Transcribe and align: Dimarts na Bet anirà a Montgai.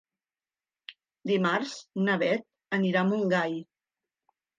Dimarts 1.31 1.73
na 2.07 2.15
Bet 2.23 2.47
anirà 2.79 3.05
a 3.05 3.07
Montgai. 3.11 3.55